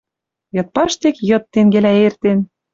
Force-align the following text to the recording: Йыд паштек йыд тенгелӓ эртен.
Йыд 0.55 0.67
паштек 0.75 1.17
йыд 1.29 1.43
тенгелӓ 1.53 1.93
эртен. 2.07 2.39